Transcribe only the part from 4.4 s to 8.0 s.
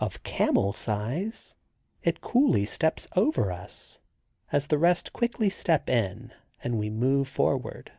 as the rest quickly step in and we move forward.